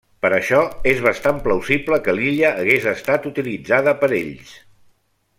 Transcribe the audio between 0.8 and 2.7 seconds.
és bastant plausible que l'illa